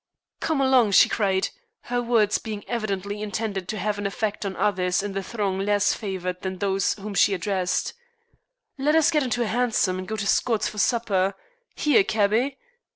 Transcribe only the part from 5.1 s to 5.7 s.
the throng